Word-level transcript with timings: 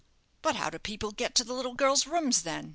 "But 0.41 0.55
how 0.55 0.71
do 0.71 0.79
people 0.79 1.11
get 1.11 1.35
to 1.35 1.43
the 1.43 1.53
little 1.53 1.75
girl's 1.75 2.07
rooms, 2.07 2.41
then?" 2.41 2.69